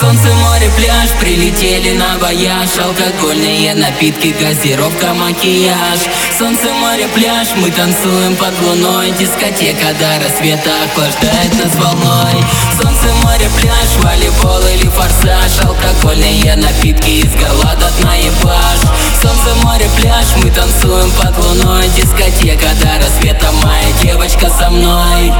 Солнце 0.00 0.34
море 0.34 0.70
пляж, 0.76 1.08
прилетели 1.20 1.96
на 1.96 2.18
вояж. 2.18 2.70
Алкогольные 2.78 3.74
напитки, 3.74 4.34
газировка, 4.40 5.14
макияж. 5.14 6.00
Солнце, 6.38 6.72
море, 6.72 7.08
пляж, 7.14 7.48
мы 7.56 7.70
танцуем 7.70 8.36
под 8.36 8.54
луной. 8.62 9.12
Дискотека 9.12 9.94
до 9.98 10.18
рассвета 10.24 10.70
охлаждает 10.84 11.52
нас 11.62 11.74
волной. 11.76 12.44
Солнце, 12.80 13.14
море, 13.22 13.48
пляж, 13.60 13.96
волейбол 14.02 14.66
или 14.74 14.88
Алкогольные 16.02 16.56
напитки 16.56 17.10
из 17.10 17.34
горла 17.34 17.76
до 17.78 17.90
пляж, 20.00 20.26
мы 20.36 20.50
танцуем 20.50 21.10
под 21.12 21.36
луной. 21.38 21.88
Дискотека 21.88 22.68
до 22.80 23.04
рассвета, 23.04 23.50
моя 23.62 23.92
девочка 24.02 24.50
со 24.50 24.70
мной. 24.70 25.32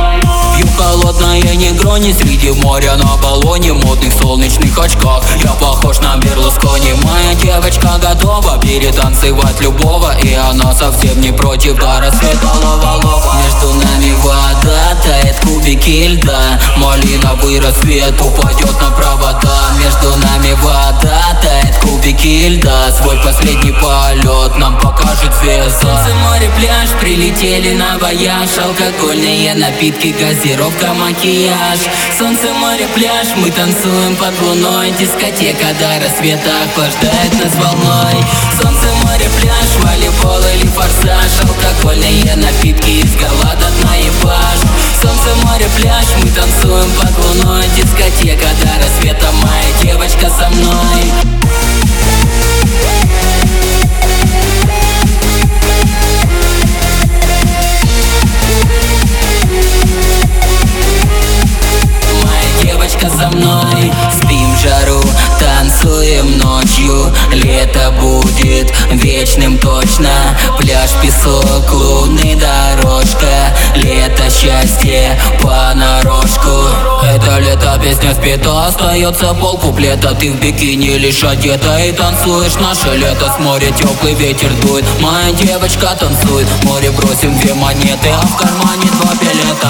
Пью 0.56 0.66
холодное 0.76 1.54
негрони 1.54 2.12
среди 2.12 2.50
моря 2.50 2.96
на 2.96 3.16
баллоне 3.16 3.72
модных 3.72 4.12
солнечных 4.12 4.78
очках. 4.78 5.24
Я 5.42 5.52
похож 5.52 6.00
на 6.00 6.16
Берлускони. 6.16 6.92
Моя 7.04 7.34
девочка 7.34 7.98
готова 8.00 8.58
перетанцевать 8.58 9.60
любого 9.60 10.14
И 10.22 10.34
она 10.34 10.74
совсем 10.74 11.20
не 11.20 11.32
против 11.32 11.78
до 11.78 12.00
рассвета. 12.00 12.46
Лова-лова. 12.62 13.36
Между 13.44 13.74
нами 13.74 14.12
вода, 14.22 14.96
тает 15.02 15.40
кубики 15.40 16.08
льда. 16.08 16.60
Малиновый 16.76 17.60
рассвет 17.60 18.20
упадет 18.20 18.80
на 18.80 18.90
провода. 18.90 19.70
Между 19.78 20.10
нами 20.18 20.52
вода, 20.62 21.38
тает 21.42 21.76
кубики 21.78 22.48
льда. 22.48 22.90
Свой 22.92 23.16
последний 23.24 23.72
полет 23.72 24.49
нам 24.58 24.78
покажет 24.78 25.32
звезда 25.42 25.70
Солнце, 25.80 26.14
море, 26.14 26.50
пляж, 26.58 26.88
прилетели 27.00 27.74
на 27.74 27.98
вояж. 27.98 28.50
Алкогольные 28.58 29.54
напитки, 29.54 30.14
газировка, 30.18 30.92
макияж. 30.94 31.80
Солнце, 32.18 32.48
море, 32.54 32.86
пляж, 32.94 33.28
мы 33.36 33.50
танцуем 33.50 34.16
под 34.16 34.40
луной. 34.40 34.90
Дискотека 34.92 35.74
до 35.78 36.04
рассвета 36.04 36.50
охлаждает 36.64 37.32
нас 37.42 37.54
волной. 37.54 38.24
Солнце, 38.60 38.86
море, 39.04 39.28
пляж, 39.40 39.68
волейбол 39.78 40.42
или 40.54 40.66
форсаж. 40.66 41.32
Алкогольные 41.42 42.36
напитки 42.36 42.90
из 42.90 43.16
горла 43.16 43.54
до 43.54 43.68
дна 43.80 43.94
ебаш 43.96 44.60
Солнце, 45.00 45.34
море, 45.46 45.66
пляж, 45.76 46.06
мы 46.22 46.28
танцуем 46.28 46.90
под 46.92 47.12
луной. 47.24 47.64
Дискотека 47.76 48.48
до 48.60 48.84
рассвета, 48.84 49.26
моя 49.42 49.70
девочка 49.82 50.28
со 50.28 50.48
мной 50.50 50.89
песок, 71.20 71.72
лунный 71.72 72.34
дорожка 72.34 73.54
Лето, 73.74 74.30
счастье 74.30 75.18
понарошку. 75.40 76.68
Это 77.02 77.38
лето, 77.38 77.78
песня 77.82 78.14
спета 78.14 78.66
Остается 78.66 79.34
пол 79.34 79.58
куплета. 79.58 80.14
Ты 80.14 80.32
в 80.32 80.40
бикини 80.40 80.98
лишь 80.98 81.22
одета 81.24 81.78
И 81.78 81.92
танцуешь. 81.92 82.54
Наше 82.56 82.96
лето 82.96 83.32
С 83.36 83.40
моря 83.40 83.70
теплый 83.72 84.14
ветер 84.14 84.50
дует. 84.62 84.84
Моя 85.00 85.32
девочка 85.32 85.94
танцует. 85.98 86.46
В 86.46 86.64
море 86.64 86.90
бросим 86.90 87.38
две 87.38 87.54
монеты 87.54 88.10
А 88.10 88.26
в 88.26 88.36
кармане 88.36 88.90
два 89.00 89.14
билета 89.14 89.68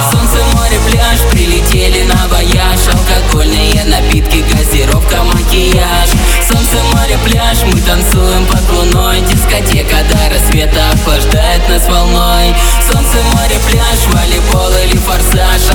луной. 8.80 9.20
Дискотека 9.22 9.96
до 10.10 10.34
рассвета 10.34 10.90
охлаждает 10.92 11.68
нас 11.68 11.86
волной. 11.88 12.54
Солнце, 12.86 13.18
море, 13.32 13.58
пляж, 13.68 14.06
волейбол 14.08 14.72
или 14.84 14.96
форсаж. 14.96 15.69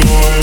anymore 0.00 0.39